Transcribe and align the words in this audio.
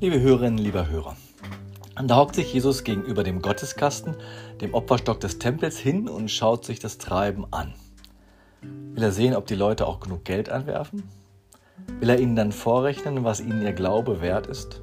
Liebe 0.00 0.20
Hörerinnen, 0.20 0.58
lieber 0.58 0.88
Hörer, 0.88 1.16
da 2.00 2.14
hockt 2.18 2.36
sich 2.36 2.54
Jesus 2.54 2.84
gegenüber 2.84 3.24
dem 3.24 3.42
Gotteskasten, 3.42 4.14
dem 4.60 4.72
Opferstock 4.72 5.18
des 5.18 5.40
Tempels 5.40 5.76
hin 5.76 6.08
und 6.08 6.30
schaut 6.30 6.64
sich 6.64 6.78
das 6.78 6.98
Treiben 6.98 7.52
an. 7.52 7.74
Will 8.62 9.02
er 9.02 9.10
sehen, 9.10 9.34
ob 9.34 9.46
die 9.46 9.56
Leute 9.56 9.88
auch 9.88 9.98
genug 9.98 10.24
Geld 10.24 10.50
anwerfen? 10.50 11.02
Will 11.98 12.10
er 12.10 12.20
ihnen 12.20 12.36
dann 12.36 12.52
vorrechnen, 12.52 13.24
was 13.24 13.40
ihnen 13.40 13.60
ihr 13.62 13.72
Glaube 13.72 14.20
wert 14.20 14.46
ist? 14.46 14.82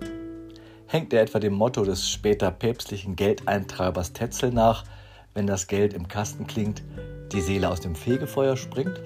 Hängt 0.85 1.13
er 1.13 1.21
etwa 1.21 1.39
dem 1.39 1.53
Motto 1.53 1.85
des 1.85 2.09
später 2.09 2.51
päpstlichen 2.51 3.15
Geldeintreibers 3.15 4.11
Tetzel 4.11 4.51
nach, 4.51 4.83
wenn 5.33 5.47
das 5.47 5.67
Geld 5.67 5.93
im 5.93 6.09
Kasten 6.09 6.45
klingt, 6.45 6.83
die 7.31 7.39
Seele 7.39 7.69
aus 7.69 7.79
dem 7.79 7.95
Fegefeuer 7.95 8.57
springt? 8.57 9.01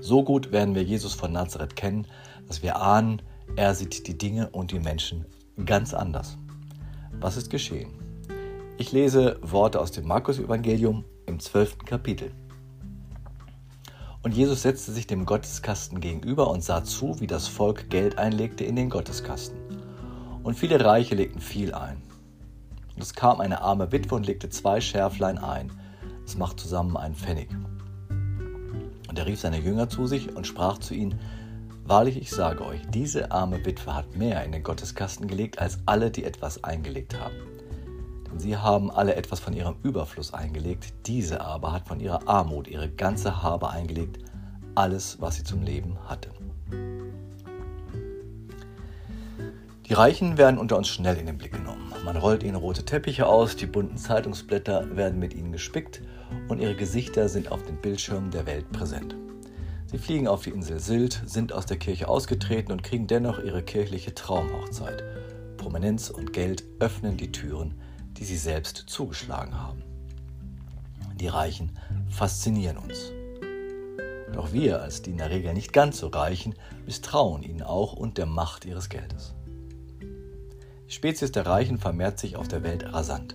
So 0.00 0.24
gut 0.24 0.50
werden 0.50 0.74
wir 0.74 0.82
Jesus 0.82 1.14
von 1.14 1.30
Nazareth 1.30 1.76
kennen, 1.76 2.08
dass 2.48 2.64
wir 2.64 2.80
ahnen, 2.80 3.22
er 3.56 3.74
sieht 3.74 4.06
die 4.06 4.16
Dinge 4.16 4.50
und 4.50 4.70
die 4.70 4.78
Menschen 4.78 5.26
ganz 5.64 5.94
anders. 5.94 6.38
Was 7.20 7.36
ist 7.36 7.50
geschehen? 7.50 7.90
Ich 8.78 8.92
lese 8.92 9.38
Worte 9.42 9.80
aus 9.80 9.90
dem 9.92 10.06
Markus-Evangelium 10.06 11.04
im 11.26 11.40
zwölften 11.40 11.84
Kapitel. 11.84 12.32
Und 14.22 14.34
Jesus 14.34 14.62
setzte 14.62 14.92
sich 14.92 15.06
dem 15.06 15.26
Gotteskasten 15.26 16.00
gegenüber 16.00 16.50
und 16.50 16.62
sah 16.62 16.84
zu, 16.84 17.20
wie 17.20 17.26
das 17.26 17.48
Volk 17.48 17.90
Geld 17.90 18.18
einlegte 18.18 18.64
in 18.64 18.76
den 18.76 18.90
Gotteskasten. 18.90 19.58
Und 20.42 20.54
viele 20.54 20.82
Reiche 20.84 21.14
legten 21.14 21.40
viel 21.40 21.74
ein. 21.74 22.02
Und 22.94 23.02
es 23.02 23.14
kam 23.14 23.40
eine 23.40 23.62
arme 23.62 23.92
Witwe 23.92 24.14
und 24.14 24.26
legte 24.26 24.48
zwei 24.48 24.80
Schärflein 24.80 25.38
ein. 25.38 25.72
Es 26.24 26.36
macht 26.36 26.60
zusammen 26.60 26.96
einen 26.96 27.14
Pfennig. 27.14 27.48
Und 29.08 29.18
er 29.18 29.26
rief 29.26 29.40
seine 29.40 29.58
Jünger 29.58 29.88
zu 29.88 30.06
sich 30.06 30.34
und 30.36 30.46
sprach 30.46 30.78
zu 30.78 30.94
ihnen, 30.94 31.18
Wahrlich, 31.90 32.18
ich 32.18 32.30
sage 32.30 32.64
euch, 32.64 32.80
diese 32.90 33.32
arme 33.32 33.66
Witwe 33.66 33.92
hat 33.92 34.14
mehr 34.14 34.44
in 34.44 34.52
den 34.52 34.62
Gotteskasten 34.62 35.26
gelegt, 35.26 35.58
als 35.58 35.80
alle, 35.86 36.12
die 36.12 36.22
etwas 36.22 36.62
eingelegt 36.62 37.18
haben. 37.18 37.34
Denn 38.30 38.38
sie 38.38 38.56
haben 38.56 38.92
alle 38.92 39.16
etwas 39.16 39.40
von 39.40 39.54
ihrem 39.54 39.74
Überfluss 39.82 40.32
eingelegt, 40.32 40.92
diese 41.06 41.40
aber 41.40 41.72
hat 41.72 41.88
von 41.88 41.98
ihrer 41.98 42.28
Armut 42.28 42.68
ihre 42.68 42.88
ganze 42.88 43.42
Habe 43.42 43.70
eingelegt, 43.70 44.20
alles, 44.76 45.20
was 45.20 45.34
sie 45.34 45.42
zum 45.42 45.64
Leben 45.64 45.98
hatte. 46.08 46.30
Die 49.88 49.92
Reichen 49.92 50.38
werden 50.38 50.60
unter 50.60 50.76
uns 50.76 50.86
schnell 50.86 51.16
in 51.16 51.26
den 51.26 51.38
Blick 51.38 51.54
genommen. 51.54 51.92
Man 52.04 52.16
rollt 52.16 52.44
ihnen 52.44 52.54
rote 52.54 52.84
Teppiche 52.84 53.26
aus, 53.26 53.56
die 53.56 53.66
bunten 53.66 53.98
Zeitungsblätter 53.98 54.94
werden 54.96 55.18
mit 55.18 55.34
ihnen 55.34 55.50
gespickt 55.50 56.02
und 56.46 56.60
ihre 56.60 56.76
Gesichter 56.76 57.28
sind 57.28 57.50
auf 57.50 57.64
den 57.64 57.80
Bildschirmen 57.80 58.30
der 58.30 58.46
Welt 58.46 58.70
präsent. 58.70 59.16
Sie 59.90 59.98
fliegen 59.98 60.28
auf 60.28 60.44
die 60.44 60.50
Insel 60.50 60.78
Sylt, 60.78 61.20
sind 61.26 61.52
aus 61.52 61.66
der 61.66 61.76
Kirche 61.76 62.06
ausgetreten 62.06 62.70
und 62.70 62.84
kriegen 62.84 63.08
dennoch 63.08 63.40
ihre 63.40 63.60
kirchliche 63.60 64.14
Traumhochzeit. 64.14 65.02
Prominenz 65.56 66.10
und 66.10 66.32
Geld 66.32 66.62
öffnen 66.78 67.16
die 67.16 67.32
Türen, 67.32 67.74
die 68.12 68.24
sie 68.24 68.36
selbst 68.36 68.84
zugeschlagen 68.86 69.60
haben. 69.60 69.82
Die 71.16 71.26
Reichen 71.26 71.76
faszinieren 72.08 72.78
uns. 72.78 73.10
Doch 74.32 74.52
wir 74.52 74.80
als 74.80 75.02
die 75.02 75.10
in 75.10 75.18
der 75.18 75.30
Regel 75.30 75.54
nicht 75.54 75.72
ganz 75.72 75.98
so 75.98 76.06
Reichen 76.06 76.54
misstrauen 76.86 77.42
ihnen 77.42 77.62
auch 77.62 77.92
und 77.92 78.16
der 78.16 78.26
Macht 78.26 78.66
ihres 78.66 78.90
Geldes. 78.90 79.34
Die 80.86 80.92
Spezies 80.92 81.32
der 81.32 81.46
Reichen 81.46 81.78
vermehrt 81.78 82.20
sich 82.20 82.36
auf 82.36 82.46
der 82.46 82.62
Welt 82.62 82.92
rasant, 82.92 83.34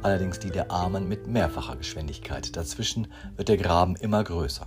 allerdings 0.00 0.38
die 0.38 0.50
der 0.50 0.70
Armen 0.70 1.06
mit 1.06 1.26
mehrfacher 1.26 1.76
Geschwindigkeit. 1.76 2.56
Dazwischen 2.56 3.08
wird 3.36 3.50
der 3.50 3.58
Graben 3.58 3.94
immer 3.96 4.24
größer. 4.24 4.66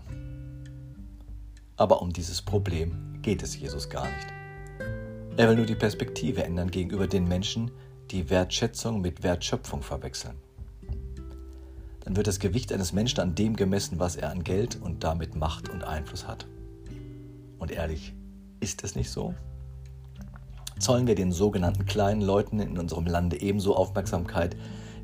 Aber 1.77 2.01
um 2.01 2.13
dieses 2.13 2.41
Problem 2.41 3.19
geht 3.21 3.43
es 3.43 3.59
Jesus 3.59 3.89
gar 3.89 4.05
nicht. 4.05 4.27
Er 5.37 5.49
will 5.49 5.57
nur 5.57 5.65
die 5.65 5.75
Perspektive 5.75 6.43
ändern 6.43 6.71
gegenüber 6.71 7.07
den 7.07 7.27
Menschen, 7.27 7.71
die 8.11 8.29
Wertschätzung 8.29 9.01
mit 9.01 9.23
Wertschöpfung 9.23 9.81
verwechseln. 9.81 10.37
Dann 12.01 12.15
wird 12.15 12.27
das 12.27 12.39
Gewicht 12.39 12.71
eines 12.71 12.93
Menschen 12.93 13.19
an 13.19 13.35
dem 13.35 13.55
gemessen, 13.55 13.99
was 13.99 14.15
er 14.15 14.29
an 14.29 14.43
Geld 14.43 14.79
und 14.81 15.03
damit 15.03 15.35
Macht 15.35 15.69
und 15.69 15.83
Einfluss 15.83 16.27
hat. 16.27 16.45
Und 17.57 17.71
ehrlich, 17.71 18.13
ist 18.59 18.83
es 18.83 18.95
nicht 18.95 19.09
so? 19.09 19.33
Zollen 20.79 21.07
wir 21.07 21.15
den 21.15 21.31
sogenannten 21.31 21.85
kleinen 21.85 22.21
Leuten 22.21 22.59
in 22.59 22.77
unserem 22.77 23.07
Lande 23.07 23.41
ebenso 23.41 23.75
Aufmerksamkeit 23.75 24.55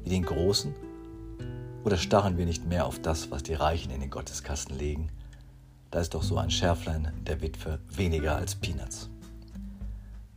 wie 0.04 0.10
den 0.10 0.24
großen? 0.24 0.74
Oder 1.84 1.98
starren 1.98 2.38
wir 2.38 2.46
nicht 2.46 2.66
mehr 2.66 2.86
auf 2.86 3.00
das, 3.00 3.32
was 3.32 3.44
die 3.44 3.56
Reichen 3.56 3.92
in 3.92 4.00
den 4.00 4.10
Gotteskasten 4.10 4.78
legen? 4.78 5.10
Da 5.92 6.00
ist 6.00 6.14
doch 6.14 6.24
so 6.24 6.38
ein 6.38 6.50
Schärflein 6.50 7.12
der 7.28 7.42
Witwe 7.42 7.80
weniger 7.90 8.38
als 8.38 8.56
Peanuts. 8.56 9.10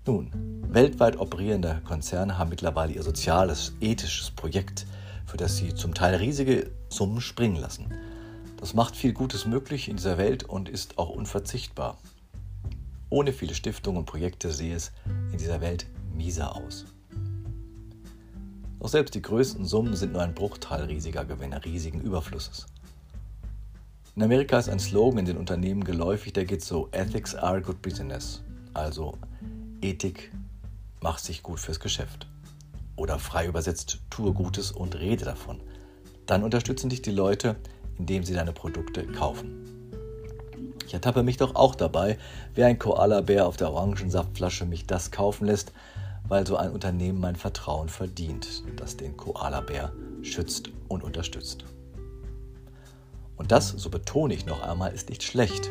Nun, 0.05 0.31
weltweit 0.69 1.17
operierende 1.17 1.81
Konzerne 1.85 2.37
haben 2.37 2.51
mittlerweile 2.51 2.93
ihr 2.93 3.05
soziales, 3.05 3.73
ethisches 3.81 4.33
Projekt, 4.33 4.87
für 5.25 5.37
das 5.37 5.57
sie 5.57 5.73
zum 5.73 5.95
Teil 5.95 6.17
riesige 6.17 6.71
Summen 6.89 7.21
springen 7.21 7.57
lassen. 7.57 7.95
Das 8.59 8.75
macht 8.75 8.97
viel 8.97 9.13
Gutes 9.13 9.47
möglich 9.47 9.89
in 9.89 9.97
dieser 9.97 10.19
Welt 10.19 10.43
und 10.43 10.69
ist 10.69 10.99
auch 10.99 11.09
unverzichtbar. 11.09 11.99
Ohne 13.09 13.33
viele 13.33 13.55
Stiftungen 13.55 14.01
und 14.01 14.07
Projekte 14.07 14.51
sehe 14.51 14.75
es 14.75 14.91
in 15.31 15.39
dieser 15.39 15.61
Welt 15.61 15.87
mieser 16.13 16.57
aus. 16.57 16.85
Doch 18.81 18.89
selbst 18.89 19.15
die 19.15 19.23
größten 19.23 19.65
Summen 19.65 19.95
sind 19.95 20.13
nur 20.13 20.23
ein 20.23 20.35
Bruchteil 20.35 20.83
riesiger 20.83 21.25
Gewinne, 21.25 21.65
riesigen 21.65 22.01
Überflusses. 22.01 22.67
In 24.17 24.23
Amerika 24.23 24.61
ist 24.61 24.69
ein 24.69 24.79
Slogan 24.79 25.19
in 25.19 25.25
den 25.25 25.37
Unternehmen 25.37 25.83
geläufig, 25.83 26.33
der 26.33 26.45
geht 26.45 26.63
so: 26.63 26.89
Ethics 26.93 27.35
are 27.35 27.61
good 27.61 27.83
business. 27.83 28.45
Also 28.73 29.19
Ethik 29.81 30.31
macht 31.01 31.25
sich 31.25 31.43
gut 31.43 31.59
fürs 31.59 31.81
Geschäft. 31.81 32.29
Oder 32.95 33.19
frei 33.19 33.47
übersetzt, 33.47 33.99
tue 34.11 34.33
Gutes 34.33 34.71
und 34.71 34.95
rede 35.01 35.25
davon. 35.25 35.61
Dann 36.27 36.45
unterstützen 36.45 36.91
dich 36.91 37.03
die 37.03 37.11
Leute, 37.11 37.57
indem 37.99 38.23
sie 38.23 38.35
deine 38.35 38.53
Produkte 38.53 39.05
kaufen. 39.05 39.91
Ich 40.87 40.95
ertappe 40.95 41.25
mich 41.25 41.39
doch 41.39 41.57
auch 41.57 41.75
dabei, 41.75 42.17
wie 42.55 42.63
ein 42.63 42.79
Koala-Bär 42.79 43.49
auf 43.49 43.57
der 43.57 43.73
Orangensaftflasche 43.73 44.65
mich 44.65 44.87
das 44.87 45.11
kaufen 45.11 45.47
lässt, 45.47 45.73
weil 46.29 46.47
so 46.47 46.57
ein 46.57 46.71
Unternehmen 46.71 47.19
mein 47.19 47.35
Vertrauen 47.35 47.89
verdient, 47.89 48.63
das 48.77 48.97
den 48.97 49.17
Koala-Bär 49.17 49.93
schützt 50.23 50.71
und 50.87 51.03
unterstützt. 51.03 51.65
Und 53.37 53.53
das, 53.53 53.69
so 53.69 53.91
betone 53.91 54.35
ich 54.35 54.47
noch 54.47 54.63
einmal, 54.63 54.93
ist 54.93 55.09
nicht 55.09 55.23
schlecht. 55.23 55.71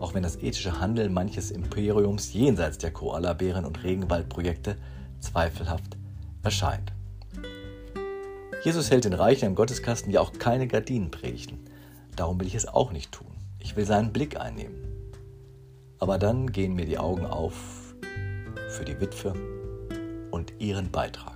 Auch 0.00 0.14
wenn 0.14 0.22
das 0.22 0.36
ethische 0.36 0.80
Handeln 0.80 1.12
manches 1.12 1.50
Imperiums 1.50 2.32
jenseits 2.32 2.78
der 2.78 2.90
Koala-Bären 2.90 3.64
und 3.64 3.82
Regenwaldprojekte 3.82 4.76
zweifelhaft 5.20 5.96
erscheint. 6.42 6.92
Jesus 8.64 8.90
hält 8.90 9.04
den 9.04 9.12
Reichen 9.12 9.46
im 9.46 9.54
Gotteskasten 9.54 10.12
ja 10.12 10.20
auch 10.20 10.32
keine 10.32 10.66
Gardinen 10.66 11.10
predigten. 11.10 11.58
Darum 12.16 12.40
will 12.40 12.46
ich 12.46 12.54
es 12.54 12.66
auch 12.66 12.92
nicht 12.92 13.12
tun. 13.12 13.26
Ich 13.58 13.76
will 13.76 13.84
seinen 13.84 14.12
Blick 14.12 14.40
einnehmen. 14.40 14.76
Aber 15.98 16.18
dann 16.18 16.52
gehen 16.52 16.74
mir 16.74 16.86
die 16.86 16.98
Augen 16.98 17.26
auf 17.26 17.54
für 18.68 18.84
die 18.84 19.00
Witwe 19.00 19.34
und 20.30 20.52
ihren 20.58 20.90
Beitrag. 20.90 21.33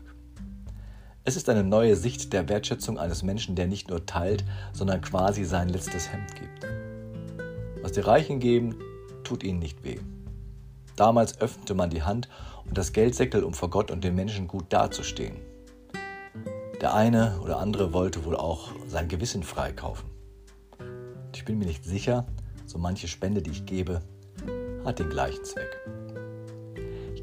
Es 1.29 1.37
ist 1.37 1.51
eine 1.51 1.63
neue 1.63 1.95
Sicht 1.95 2.33
der 2.33 2.49
Wertschätzung 2.49 2.99
eines 2.99 3.23
Menschen, 3.23 3.55
der 3.55 3.67
nicht 3.67 3.91
nur 3.91 4.07
teilt, 4.07 4.45
sondern 4.73 5.03
quasi 5.03 5.45
sein 5.45 5.69
letztes 5.69 6.11
Hemd 6.11 6.35
gibt. 6.35 6.67
Was 7.83 7.93
die 7.93 8.01
Reichen 8.01 8.41
geben, 8.41 8.77
tut 9.25 9.43
ihnen 9.43 9.59
nicht 9.59 9.85
weh. 9.85 9.99
Damals 10.97 11.39
öffnete 11.39 11.75
man 11.75 11.91
die 11.91 12.03
Hand 12.03 12.31
und 12.65 12.79
das 12.79 12.95
Geldsäckel, 12.95 13.45
um 13.45 13.53
vor 13.53 13.69
Gott 13.69 13.91
und 13.91 14.05
den 14.05 14.15
Menschen 14.15 14.49
gut 14.49 14.65
dazustehen. 14.71 15.37
Der 16.81 16.95
eine 16.95 17.39
oder 17.43 17.59
andere 17.59 17.93
wollte 17.93 18.25
wohl 18.25 18.35
auch 18.35 18.71
sein 18.87 19.09
Gewissen 19.09 19.43
freikaufen. 19.43 20.09
Ich 21.35 21.45
bin 21.45 21.59
mir 21.59 21.67
nicht 21.67 21.85
sicher, 21.85 22.27
so 22.65 22.79
manche 22.79 23.07
Spende, 23.07 23.43
die 23.43 23.51
ich 23.51 23.67
gebe, 23.67 24.01
hat 24.87 24.99
den 24.99 25.11
gleichen 25.11 25.45
Zweck. 25.45 25.77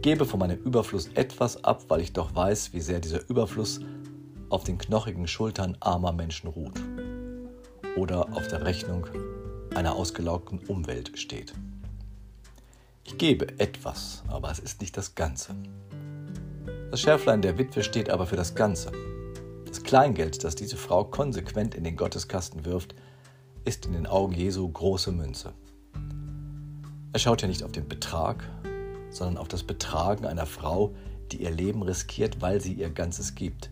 Ich 0.06 0.12
gebe 0.12 0.28
von 0.28 0.40
meinem 0.40 0.60
Überfluss 0.60 1.08
etwas 1.16 1.64
ab, 1.64 1.86
weil 1.88 2.00
ich 2.00 2.14
doch 2.14 2.36
weiß, 2.36 2.74
wie 2.74 2.80
sehr 2.80 3.00
dieser 3.00 3.28
Überfluss 3.28 3.80
auf 4.50 4.64
den 4.64 4.78
knochigen 4.78 5.28
Schultern 5.28 5.78
armer 5.80 6.12
Menschen 6.12 6.48
ruht 6.48 6.80
oder 7.98 8.32
auf 8.34 8.48
der 8.48 8.64
Rechnung 8.66 9.08
einer 9.74 9.96
ausgelaugten 9.96 10.60
Umwelt 10.68 11.18
steht. 11.18 11.56
Ich 13.04 13.18
gebe 13.18 13.58
etwas, 13.58 14.22
aber 14.28 14.52
es 14.52 14.60
ist 14.60 14.80
nicht 14.80 14.96
das 14.96 15.16
Ganze. 15.16 15.56
Das 16.92 17.02
Schärflein 17.02 17.42
der 17.42 17.58
Witwe 17.58 17.82
steht 17.82 18.12
aber 18.12 18.28
für 18.28 18.36
das 18.36 18.54
Ganze. 18.54 18.92
Das 19.66 19.82
Kleingeld, 19.82 20.44
das 20.44 20.54
diese 20.54 20.78
Frau 20.78 21.06
konsequent 21.06 21.74
in 21.74 21.84
den 21.84 21.98
Gotteskasten 21.98 22.64
wirft, 22.64 22.94
ist 23.64 23.88
in 23.88 23.94
den 23.94 24.06
Augen 24.06 24.34
Jesu 24.34 24.70
große 24.72 25.12
Münze. 25.12 25.54
Er 27.12 27.20
schaut 27.20 27.42
ja 27.42 27.48
nicht 27.48 27.64
auf 27.64 27.72
den 27.72 27.88
Betrag, 27.88 28.44
sondern 29.16 29.38
auf 29.38 29.48
das 29.48 29.64
Betragen 29.64 30.26
einer 30.26 30.46
Frau, 30.46 30.94
die 31.32 31.42
ihr 31.44 31.52
Leben 31.52 31.82
riskiert, 31.82 32.42
weil 32.42 32.62
sie 32.62 32.74
ihr 32.74 32.90
Ganzes 32.90 33.36
gibt. 33.36 33.72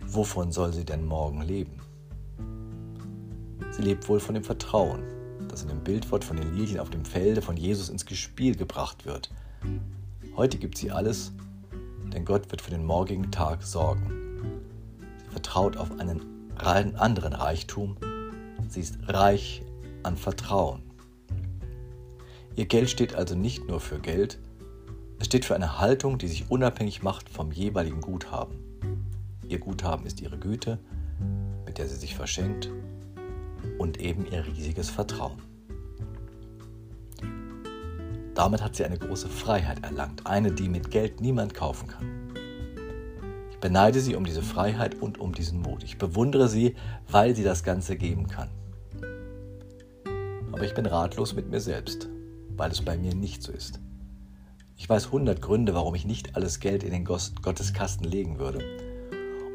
Wovon 0.00 0.50
soll 0.50 0.72
sie 0.72 0.84
denn 0.84 1.06
morgen 1.06 1.42
leben? 1.42 1.80
Sie 3.70 3.82
lebt 3.82 4.08
wohl 4.08 4.18
von 4.18 4.34
dem 4.34 4.42
Vertrauen, 4.42 5.04
das 5.48 5.62
in 5.62 5.68
dem 5.68 5.84
Bildwort 5.84 6.24
von 6.24 6.36
den 6.36 6.52
Lilien 6.54 6.80
auf 6.80 6.90
dem 6.90 7.04
Felde 7.04 7.42
von 7.42 7.56
Jesus 7.56 7.88
ins 7.88 8.04
Gespiel 8.04 8.56
gebracht 8.56 9.06
wird. 9.06 9.30
Heute 10.36 10.58
gibt 10.58 10.76
sie 10.76 10.90
alles, 10.90 11.32
denn 12.12 12.24
Gott 12.24 12.50
wird 12.50 12.60
für 12.60 12.72
den 12.72 12.84
morgigen 12.84 13.30
Tag 13.30 13.62
sorgen. 13.62 14.10
Sie 15.24 15.30
vertraut 15.30 15.76
auf 15.76 15.90
einen 15.98 16.96
anderen 16.96 17.32
Reichtum. 17.32 17.96
Sie 18.68 18.80
ist 18.80 18.98
reich 19.06 19.62
an 20.02 20.16
Vertrauen. 20.16 20.89
Ihr 22.60 22.66
Geld 22.66 22.90
steht 22.90 23.14
also 23.14 23.34
nicht 23.34 23.66
nur 23.68 23.80
für 23.80 23.98
Geld, 23.98 24.38
es 25.18 25.24
steht 25.24 25.46
für 25.46 25.54
eine 25.54 25.78
Haltung, 25.78 26.18
die 26.18 26.28
sich 26.28 26.50
unabhängig 26.50 27.02
macht 27.02 27.30
vom 27.30 27.52
jeweiligen 27.52 28.02
Guthaben. 28.02 28.58
Ihr 29.48 29.58
Guthaben 29.58 30.04
ist 30.04 30.20
ihre 30.20 30.36
Güte, 30.36 30.78
mit 31.64 31.78
der 31.78 31.88
sie 31.88 31.96
sich 31.96 32.14
verschenkt, 32.14 32.68
und 33.78 33.98
eben 33.98 34.26
ihr 34.30 34.44
riesiges 34.44 34.90
Vertrauen. 34.90 35.40
Damit 38.34 38.62
hat 38.62 38.76
sie 38.76 38.84
eine 38.84 38.98
große 38.98 39.30
Freiheit 39.30 39.82
erlangt, 39.82 40.26
eine, 40.26 40.52
die 40.52 40.68
mit 40.68 40.90
Geld 40.90 41.22
niemand 41.22 41.54
kaufen 41.54 41.88
kann. 41.88 42.34
Ich 43.50 43.56
beneide 43.56 44.00
sie 44.00 44.16
um 44.16 44.26
diese 44.26 44.42
Freiheit 44.42 45.00
und 45.00 45.18
um 45.18 45.32
diesen 45.34 45.62
Mut. 45.62 45.82
Ich 45.82 45.96
bewundere 45.96 46.46
sie, 46.46 46.76
weil 47.08 47.34
sie 47.34 47.42
das 47.42 47.64
Ganze 47.64 47.96
geben 47.96 48.26
kann. 48.26 48.50
Aber 50.52 50.64
ich 50.64 50.74
bin 50.74 50.84
ratlos 50.84 51.32
mit 51.32 51.48
mir 51.48 51.60
selbst, 51.60 52.10
weil 52.60 52.70
es 52.70 52.82
bei 52.82 52.98
mir 52.98 53.14
nicht 53.14 53.42
so 53.42 53.52
ist. 53.52 53.80
Ich 54.76 54.86
weiß 54.86 55.12
hundert 55.12 55.40
Gründe, 55.40 55.72
warum 55.72 55.94
ich 55.94 56.04
nicht 56.04 56.36
alles 56.36 56.60
Geld 56.60 56.82
in 56.82 56.90
den 56.90 57.06
Gotteskasten 57.06 58.06
legen 58.06 58.38
würde. 58.38 58.62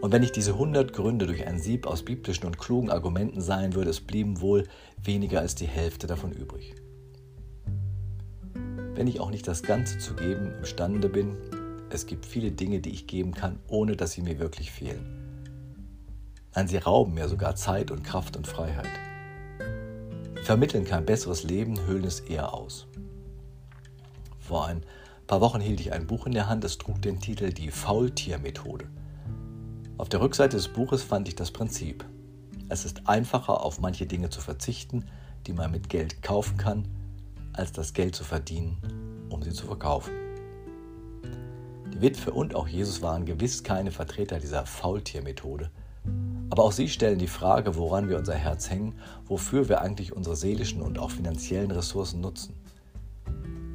Und 0.01 0.11
wenn 0.11 0.23
ich 0.23 0.31
diese 0.31 0.57
hundert 0.57 0.91
Gründe 0.91 1.27
durch 1.27 1.45
ein 1.45 1.59
Sieb 1.59 1.85
aus 1.85 2.03
biblischen 2.03 2.47
und 2.47 2.57
klugen 2.57 2.89
Argumenten 2.89 3.41
sein 3.41 3.75
würde, 3.75 3.91
es 3.91 4.01
blieben 4.01 4.41
wohl 4.41 4.67
weniger 5.03 5.41
als 5.41 5.53
die 5.53 5.67
Hälfte 5.67 6.07
davon 6.07 6.31
übrig. 6.31 6.73
Wenn 8.95 9.05
ich 9.05 9.19
auch 9.19 9.29
nicht 9.29 9.47
das 9.47 9.61
Ganze 9.61 9.99
zu 9.99 10.15
geben 10.15 10.51
imstande 10.57 11.07
bin, 11.07 11.37
es 11.91 12.07
gibt 12.07 12.25
viele 12.25 12.51
Dinge, 12.51 12.79
die 12.79 12.89
ich 12.89 13.05
geben 13.05 13.35
kann, 13.35 13.59
ohne 13.67 13.95
dass 13.95 14.13
sie 14.13 14.23
mir 14.23 14.39
wirklich 14.39 14.71
fehlen. 14.71 15.05
Nein, 16.55 16.67
sie 16.67 16.77
rauben 16.77 17.13
mir 17.13 17.29
sogar 17.29 17.55
Zeit 17.55 17.91
und 17.91 18.03
Kraft 18.03 18.35
und 18.35 18.47
Freiheit. 18.47 18.89
Vermitteln 20.43 20.85
kein 20.85 21.05
besseres 21.05 21.43
Leben, 21.43 21.87
hüllen 21.87 22.03
es 22.03 22.19
eher 22.19 22.53
aus. 22.53 22.87
Vor 24.47 24.67
ein 24.67 24.83
paar 25.25 25.41
Wochen 25.41 25.59
hielt 25.59 25.79
ich 25.79 25.91
ein 25.91 26.05
Buch 26.05 26.27
in 26.27 26.33
der 26.33 26.47
Hand, 26.47 26.63
es 26.63 26.77
trug 26.77 27.01
den 27.01 27.19
Titel 27.19 27.51
Die 27.51 27.71
Faultiermethode. 27.71 28.85
Auf 29.97 30.07
der 30.07 30.21
Rückseite 30.21 30.55
des 30.55 30.67
Buches 30.67 31.01
fand 31.01 31.27
ich 31.27 31.35
das 31.35 31.49
Prinzip. 31.49 32.05
Es 32.69 32.85
ist 32.85 33.07
einfacher, 33.09 33.63
auf 33.63 33.79
manche 33.79 34.05
Dinge 34.05 34.29
zu 34.29 34.41
verzichten, 34.41 35.05
die 35.47 35.53
man 35.53 35.71
mit 35.71 35.89
Geld 35.89 36.21
kaufen 36.21 36.57
kann, 36.57 36.87
als 37.53 37.71
das 37.71 37.93
Geld 37.93 38.13
zu 38.13 38.23
verdienen, 38.23 38.77
um 39.31 39.41
sie 39.41 39.51
zu 39.51 39.65
verkaufen. 39.65 40.13
Die 41.91 42.01
Witwe 42.01 42.31
und 42.31 42.53
auch 42.53 42.67
Jesus 42.67 43.01
waren 43.01 43.25
gewiss 43.25 43.63
keine 43.63 43.89
Vertreter 43.89 44.39
dieser 44.39 44.67
Faultiermethode. 44.67 45.71
Aber 46.51 46.65
auch 46.65 46.71
sie 46.71 46.87
stellen 46.87 47.17
die 47.17 47.25
Frage, 47.25 47.77
woran 47.77 48.09
wir 48.09 48.19
unser 48.19 48.35
Herz 48.35 48.69
hängen, 48.69 48.93
wofür 49.25 49.69
wir 49.69 49.81
eigentlich 49.81 50.13
unsere 50.13 50.35
seelischen 50.35 50.83
und 50.83 50.99
auch 50.99 51.09
finanziellen 51.09 51.71
Ressourcen 51.71 52.21
nutzen. 52.21 52.53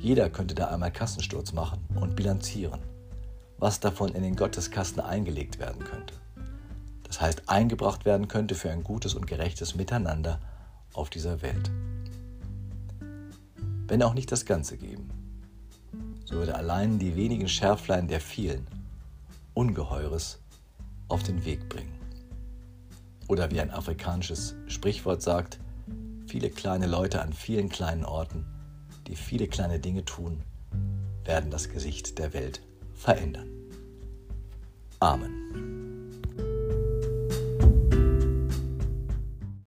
Jeder 0.00 0.30
könnte 0.30 0.54
da 0.54 0.68
einmal 0.68 0.90
Kassensturz 0.90 1.52
machen 1.52 1.84
und 1.94 2.16
bilanzieren, 2.16 2.80
was 3.58 3.80
davon 3.80 4.14
in 4.14 4.22
den 4.22 4.34
Gotteskasten 4.34 5.02
eingelegt 5.02 5.58
werden 5.58 5.84
könnte. 5.84 6.14
Das 7.02 7.20
heißt, 7.20 7.50
eingebracht 7.50 8.06
werden 8.06 8.26
könnte 8.26 8.54
für 8.54 8.70
ein 8.70 8.82
gutes 8.82 9.14
und 9.14 9.26
gerechtes 9.26 9.74
Miteinander 9.74 10.40
auf 10.94 11.10
dieser 11.10 11.42
Welt. 11.42 11.70
Wenn 13.88 14.02
auch 14.02 14.14
nicht 14.14 14.32
das 14.32 14.46
Ganze 14.46 14.78
geben, 14.78 15.10
so 16.24 16.36
würde 16.36 16.54
allein 16.54 16.98
die 16.98 17.14
wenigen 17.14 17.48
Schärflein 17.48 18.08
der 18.08 18.20
vielen 18.20 18.66
Ungeheures 19.52 20.38
auf 21.08 21.22
den 21.22 21.44
Weg 21.44 21.68
bringen. 21.68 21.92
Oder 23.28 23.50
wie 23.50 23.60
ein 23.60 23.70
afrikanisches 23.70 24.54
Sprichwort 24.66 25.20
sagt, 25.20 25.60
viele 26.26 26.48
kleine 26.48 26.86
Leute 26.86 27.20
an 27.20 27.34
vielen 27.34 27.68
kleinen 27.68 28.06
Orten 28.06 28.46
die 29.10 29.16
viele 29.16 29.48
kleine 29.48 29.80
Dinge 29.80 30.04
tun, 30.04 30.42
werden 31.24 31.50
das 31.50 31.68
Gesicht 31.68 32.18
der 32.20 32.32
Welt 32.32 32.62
verändern. 32.94 33.48
Amen. 35.00 35.39